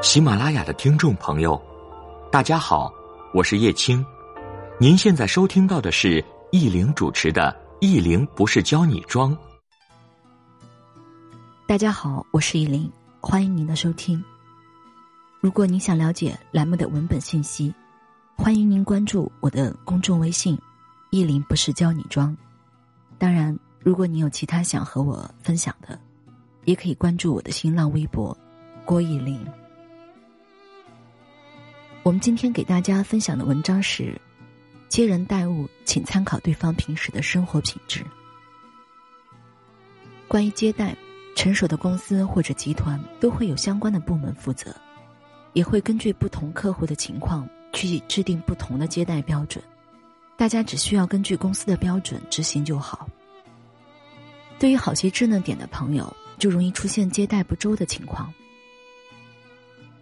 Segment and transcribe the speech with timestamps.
[0.00, 1.60] 喜马拉雅的听众朋友，
[2.30, 2.92] 大家好，
[3.34, 4.04] 我是叶青。
[4.78, 9.36] 您现在收听到的是易玲主持的《易玲不是教你装》。
[11.66, 12.90] 大家好，我是易玲，
[13.20, 14.22] 欢迎您的收听。
[15.40, 17.74] 如果您想了解栏目的文本信息，
[18.36, 20.56] 欢迎您关注我的公众微信
[21.10, 22.34] “易玲不是教你装”。
[23.18, 25.98] 当然，如果您有其他想和我分享的，
[26.66, 28.36] 也可以关注我的新浪微博
[28.86, 29.44] “郭易玲”。
[32.08, 34.18] 我们今天给大家分享的文章是：
[34.88, 38.02] 接人待物，请参考对方平时的生活品质。
[40.26, 40.96] 关于接待，
[41.36, 44.74] 成熟的公司或者集团都会有相关的部门负责，
[45.52, 49.62] 也会根据不同客户的情况去制定不同的接待标准。
[50.34, 53.06] 大家只需要根据公司的标准执行就好。
[54.58, 58.32] 对于好些稚嫩点的朋友，就容易出现接待不周的情况。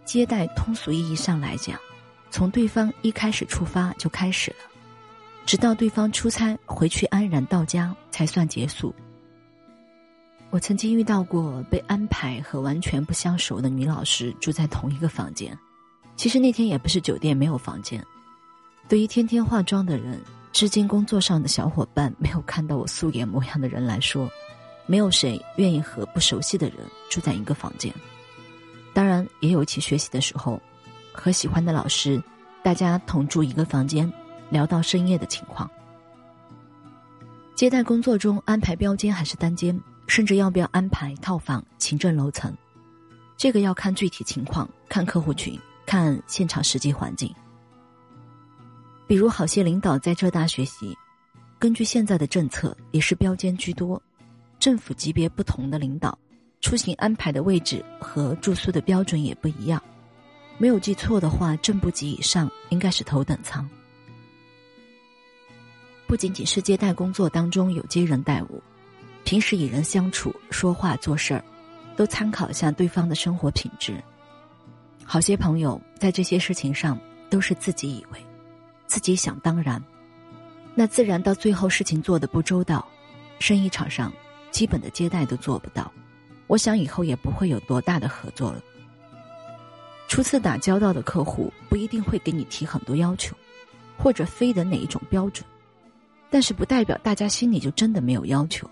[0.05, 1.77] 接待通俗意义上来讲。
[2.29, 4.57] 从对方一开始出发就开始了，
[5.45, 8.93] 直到对方出差回去安然到家才算结束。
[10.49, 15.57] 我曾经遇到过被安排和完全不相熟的女老师住在同一个房间，
[16.15, 18.05] 其实那天也不是酒店没有房间。
[18.87, 20.21] 对于天天化妆的人，
[20.53, 24.29] 至今工作上的小伙伴没有看到我素颜模样的人来说，
[24.85, 26.77] 没有谁愿意和不熟悉的人
[27.09, 27.93] 住在一个房间。
[28.93, 30.61] 当然，也有一起学习的时候。
[31.19, 32.21] 和喜欢的老师，
[32.63, 34.11] 大家同住一个房间，
[34.49, 35.69] 聊到深夜的情况。
[37.55, 42.55] 接待工作中安排标间还是单间，甚至要不要安排套房、行政楼层，
[43.35, 47.33] 这个要看具体情况，看客户群，看现场实际环境。
[49.07, 50.95] 比如好些领导在浙大学习，
[51.57, 54.01] 根据现在的政策，也是标间居多。
[54.59, 56.17] 政府级别不同的领导，
[56.61, 59.81] 出行安排的位置和住宿的标准也不一样。
[60.57, 63.69] 没有记错的话，正部级以上应该是头等舱。
[66.07, 68.63] 不仅仅是接待工作当中有接人待物，
[69.23, 71.43] 平时与人相处、说话、做事儿，
[71.95, 74.01] 都参考一下对方的生活品质。
[75.03, 78.19] 好些朋友在这些事情上都是自己以为，
[78.87, 79.83] 自己想当然，
[80.73, 82.87] 那自然到最后事情做的不周到，
[83.39, 84.11] 生意场上
[84.49, 85.91] 基本的接待都做不到。
[86.47, 88.61] 我想以后也不会有多大的合作了。
[90.07, 93.35] 初次打交道的客户不一定会给你提很多要求，
[93.97, 95.45] 或者非得哪一种标准，
[96.29, 98.69] 但是不代表大家心里就真的没有要求，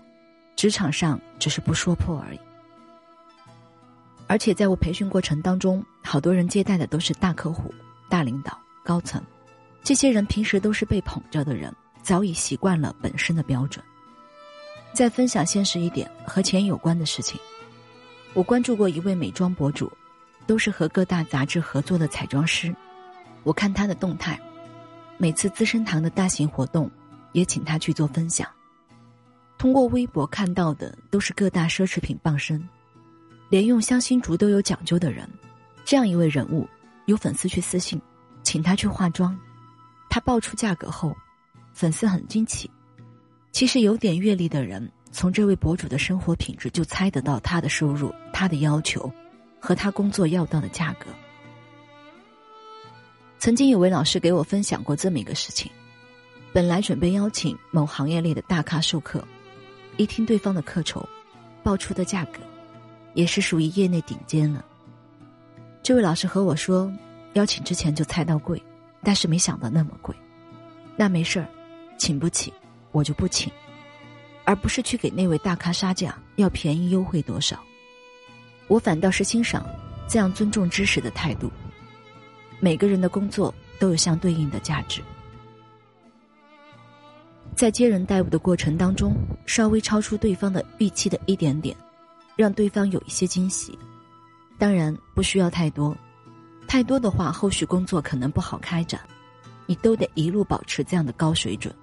[0.56, 2.40] 职场上只是不说破而已。
[4.26, 7.72] 而且在我培训过程当中，好多人接待的都是大客户、
[8.08, 9.22] 大领导、高层，
[9.84, 13.84] 这些人平时都是被捧着的人，早已习惯了本身的标准。
[14.92, 17.38] 再分享现实一点和钱有关的事情，
[18.32, 19.92] 我关注过一位美妆博主。
[20.46, 22.74] 都是和各大杂志合作的彩妆师，
[23.42, 24.40] 我看他的动态，
[25.18, 26.90] 每次资生堂的大型活动，
[27.32, 28.48] 也请他去做分享。
[29.58, 32.62] 通过微博看到的都是各大奢侈品傍身，
[33.48, 35.28] 连用香薰竹都有讲究的人。
[35.84, 36.68] 这样一位人物，
[37.06, 38.00] 有粉丝去私信，
[38.42, 39.38] 请他去化妆，
[40.08, 41.16] 他报出价格后，
[41.72, 42.70] 粉丝很惊奇。
[43.52, 49.10] 其实有点阅历的人，从这位博主的生活品质就猜得到他的收入，他的要求。
[49.66, 51.06] 和他工作要到的价格。
[53.36, 55.68] 曾经有位老师给我分享过这么一个事情：
[56.52, 59.26] 本来准备邀请某行业内的大咖授课，
[59.96, 61.06] 一听对方的课酬，
[61.64, 62.38] 报出的价格，
[63.14, 64.64] 也是属于业内顶尖了。
[65.82, 66.88] 这位老师和我说，
[67.32, 68.62] 邀请之前就猜到贵，
[69.02, 70.14] 但是没想到那么贵。
[70.96, 71.48] 那没事儿，
[71.98, 72.52] 请不起
[72.92, 73.52] 我就不请，
[74.44, 77.60] 而不是去给那位大咖杀价，要便宜优惠多少。
[78.68, 79.64] 我反倒是欣赏
[80.08, 81.50] 这样尊重知识的态度。
[82.58, 85.02] 每个人的工作都有相对应的价值，
[87.54, 89.14] 在接人待物的过程当中，
[89.46, 91.76] 稍微超出对方的预期的一点点，
[92.34, 93.78] 让对方有一些惊喜。
[94.58, 95.94] 当然不需要太多，
[96.66, 99.00] 太多的话后续工作可能不好开展。
[99.66, 101.74] 你都得一路保持这样的高水准。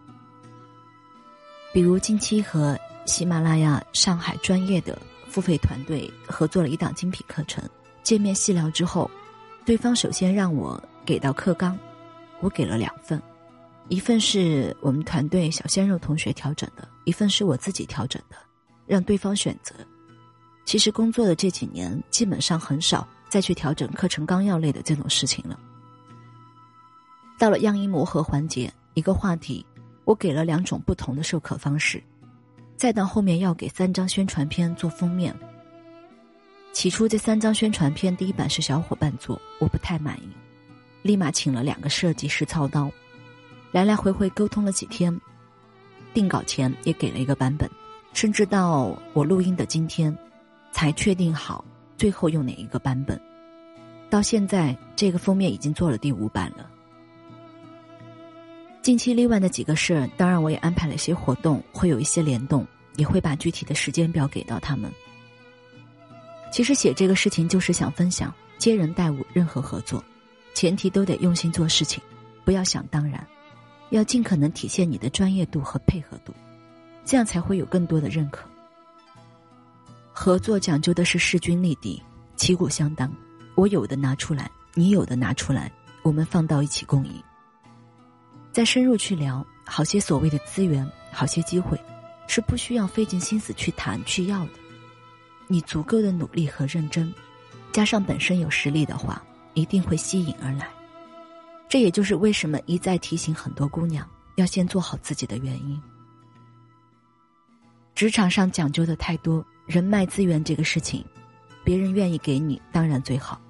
[1.71, 4.97] 比如近期和喜马拉雅上海专业的。
[5.33, 7.68] 付费团队合作了一档精品课程，
[8.03, 9.09] 见面细聊之后，
[9.65, 11.75] 对方首先让我给到课纲，
[12.39, 13.19] 我给了两份，
[13.89, 18.35] 一份是我们团队小鲜肉同学调整的，一份是我自己调整的，
[18.85, 19.74] 让对方选择。
[20.65, 25.59] 其实工作的这几年，基本上很少再去调整课程纲要类的这种事情了。
[27.39, 29.65] 到了样衣磨合环节，一个话题，
[30.06, 32.03] 我给了两种不同的授课方式。
[32.75, 35.34] 再到后面要给三张宣传片做封面，
[36.74, 40.30] 起初这三张宣传片第一版是小伙伴做，我不太满意，
[41.02, 42.92] 立马请了两个设计师操刀，
[43.72, 45.18] 来来回回沟通了几天，
[46.14, 47.70] 定稿前也给了一个版本，
[48.14, 50.16] 甚至到我录音的今天，
[50.72, 51.64] 才确定好
[51.98, 53.20] 最后用哪一个版本。
[54.10, 56.70] 到现在，这个封面已经做了第五版了。
[58.83, 64.91] 近期另外的几个事，当然我也安排了一些活动，会有一些联动，也会把具体的时间表给到他们。
[66.51, 70.03] 其实写这个事情就是想分享，接人待物，任何合作，
[70.53, 72.03] 前提都得用心做事情，
[72.44, 73.25] 不要想当然，
[73.91, 76.33] 要尽可能体现你的专业度和配合度，
[77.06, 78.45] 这样才会有更多的认可。
[80.12, 82.03] 合作讲究的是势均力敌，
[82.36, 83.09] 旗鼓相当，
[83.56, 85.71] 我有的拿出来，你有的拿出来，
[86.01, 87.13] 我们放到一起共赢。
[88.53, 91.75] 再深入去聊，好些所谓的资源，好些机会，
[92.27, 94.51] 是不需要费尽心思去谈去要的。
[95.47, 97.11] 你足够的努力和认真，
[97.71, 99.23] 加上本身有实力的话，
[99.55, 100.69] 一定会吸引而来。
[101.67, 105.81] 这也就是为什么一再提醒很多姑娘要先做好自己的原因。
[107.95, 111.03] 职场上讲究的太多，人脉资源这个事情，
[111.63, 113.41] 别人愿意给你当然最好，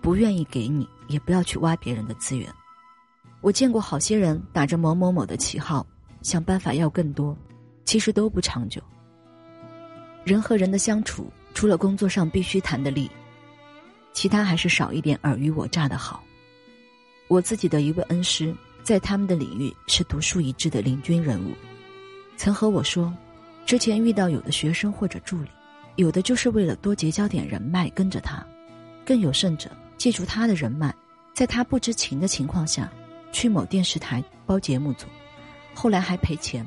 [0.00, 2.52] 不愿意给你也不要去挖别人的资源。
[3.40, 5.86] 我见过好些人打着某某某的旗号，
[6.22, 7.36] 想办法要更多，
[7.84, 8.82] 其实都不长久。
[10.24, 11.30] 人和人的相处。
[11.52, 13.10] 除了工作上必须谈的利，
[14.12, 16.22] 其他还是少一点尔虞我诈的好。
[17.26, 18.54] 我自己的一位恩师，
[18.84, 21.52] 在他们的领域是独树一帜的领军人物，
[22.36, 23.12] 曾和我说，
[23.66, 25.50] 之前遇到有的学生或者助理，
[25.96, 28.46] 有的就是为了多结交点人脉跟着他，
[29.04, 30.94] 更有甚者借助他的人脉，
[31.34, 32.90] 在他不知情的情况下，
[33.32, 35.06] 去某电视台包节目组，
[35.74, 36.66] 后来还赔钱。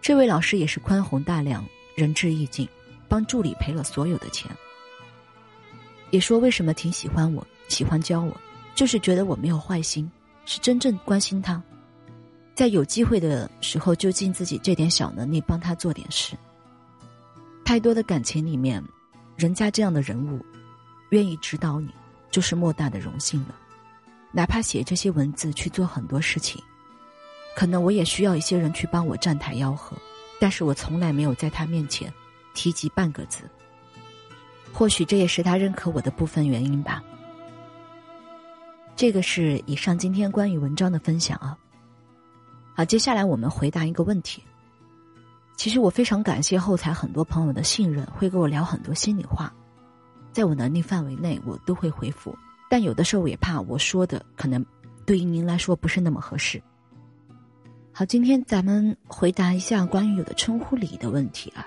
[0.00, 1.64] 这位老师也是宽宏大量，
[1.94, 2.68] 仁至义尽。
[3.08, 4.50] 帮助理赔了所有的钱，
[6.08, 8.34] 也说为什么挺喜欢我，喜欢教我，
[8.74, 10.10] 就是觉得我没有坏心，
[10.46, 11.62] 是真正关心他，
[12.54, 16.34] 在有机会的时候就尽自己这点小能力帮他做点事。
[17.66, 18.82] 太多的感情里面，
[19.36, 20.42] 人家这样的人物，
[21.10, 21.90] 愿意指导你，
[22.30, 23.54] 就是莫大的荣幸了。
[24.32, 26.60] 哪怕写这些文字去做很多事情，
[27.54, 29.96] 可能我也需要一些人去帮我站台吆喝，
[30.40, 32.12] 但是我从来没有在他面前。
[32.54, 33.48] 提及半个字，
[34.74, 37.02] 或许这也是他认可我的部分原因吧。
[38.94, 41.56] 这个是以上今天关于文章的分享啊。
[42.74, 44.44] 好，接下来我们回答一个问题。
[45.56, 49.50] 其实我非常感谢后台很多朋友的信任，会跟我聊很多心里话，
[50.30, 52.36] 在我能力范围内我都会回复，
[52.72, 54.64] 但有的时候也怕我说的可能
[55.04, 56.58] 对于您来说不是那么合适。
[57.92, 61.66] 好，今天咱们回答一下关于有的称呼礼的问题啊。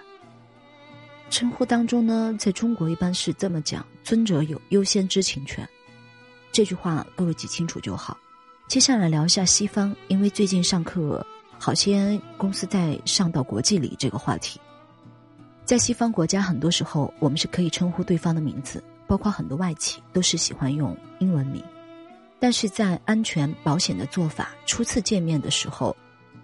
[1.29, 5.63] 称呼当中呢，在中国一般是这么讲：“尊者有优先知情权。”
[6.51, 8.17] 这句话各位记清楚就好。
[8.67, 11.23] 接下来聊一下西方，因为最近上课，
[11.59, 14.59] 好些公司在上到国际礼这个话题。
[15.65, 21.63] 在西方国家，很多时候我们是可以称呼对方的名字，包括很多外企都是喜欢用英文名。
[22.39, 25.95] 但是在安全保险的做法，初次见面的时候，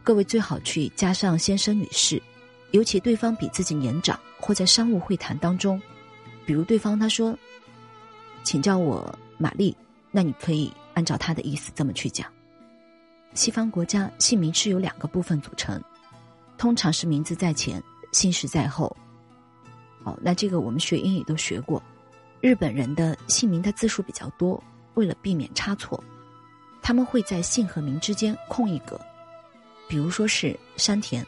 [0.03, 2.21] 各位最好去加上先生、女士。
[2.71, 5.79] 尤其对方比自己年长，或在商务会谈当中，
[6.45, 7.37] 比如对方他说
[8.43, 9.75] ：“请叫我玛丽”，
[10.09, 12.25] 那你可以按照他的意思这么去讲。
[13.33, 15.83] 西方国家姓名是由两个部分组成，
[16.57, 18.95] 通常是名字在前，姓氏在后。
[20.01, 21.83] 好，那这个我们学英语都学过。
[22.41, 24.61] 日本人的姓名的字数比较多，
[24.95, 26.03] 为了避免差错，
[26.81, 28.99] 他们会在姓和名之间空一格，
[29.87, 31.25] 比如说是山田。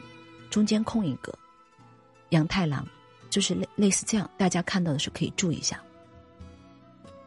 [0.50, 1.36] 中间空一格，
[2.28, 2.86] 杨太郎，
[3.28, 5.82] 就是类类似这样，大家看到的时候可以注意一下。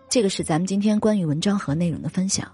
[0.08, 2.50] 这个是咱们今天关于文章和内容的分享。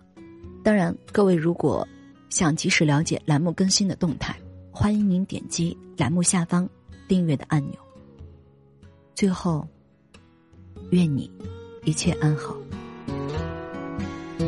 [0.64, 1.88] 当然，各位如果
[2.30, 4.36] 想及时了解栏目更新的动态，
[4.72, 6.68] 欢迎您点击栏目下方
[7.08, 7.78] 订阅的按钮。
[9.14, 9.68] 最后，
[10.93, 11.31] 愿你
[11.85, 12.57] 一切安好。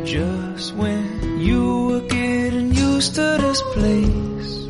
[0.05, 4.67] Just when you were getting used to this place.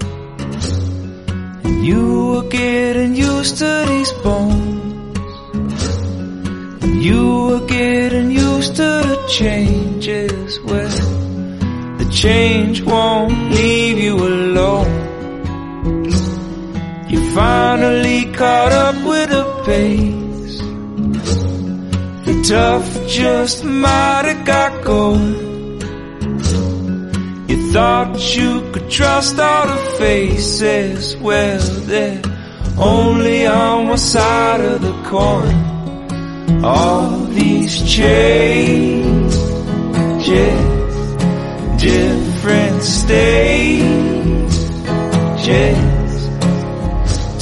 [1.81, 5.01] You were getting used to these bones.
[6.83, 10.89] You were getting used to the changes where
[11.97, 14.91] the change won't leave you alone.
[17.09, 19.14] You finally caught up with
[22.48, 25.34] Tough just might have got going.
[27.48, 31.58] You thought you could trust all the faces, well,
[31.90, 32.22] they're
[32.78, 36.64] only on one side of the coin.
[36.64, 39.26] all these changes,
[41.82, 43.86] different stages,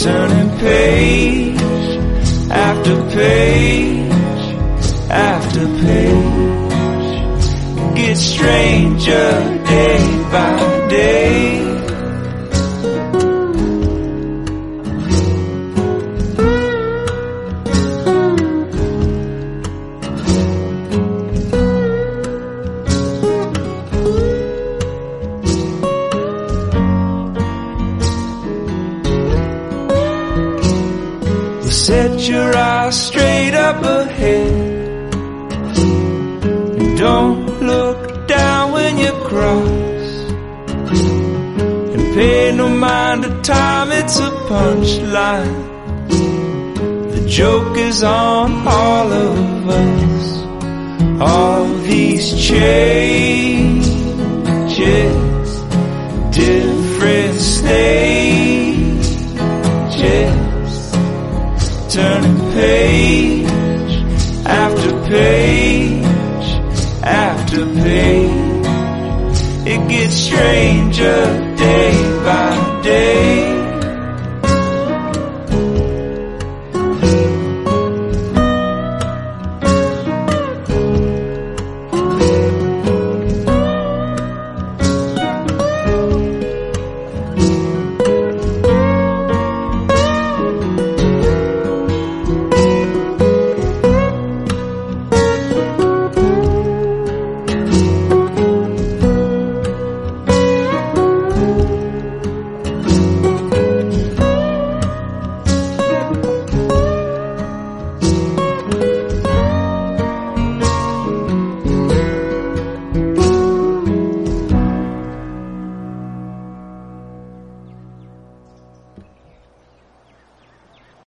[0.02, 1.61] turning page
[2.50, 4.03] after page
[5.14, 6.75] after page,
[7.94, 9.30] gets stranger
[9.64, 11.61] day by day.
[31.71, 34.93] Set your eyes straight up ahead.
[37.04, 40.14] Don't look down when you cross.
[41.92, 45.54] And pay no mind to time, it's a punchline.
[47.12, 50.26] The joke is on all of us.
[51.20, 53.84] All these changes,
[56.40, 59.06] different stages
[61.94, 63.92] turning page
[64.46, 65.93] after page
[67.54, 68.25] to pay.
[69.73, 71.92] It gets stranger day
[72.25, 73.63] by day.